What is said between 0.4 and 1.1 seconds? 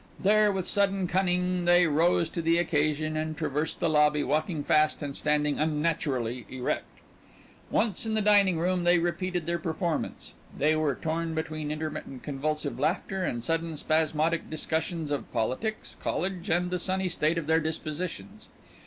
with sudden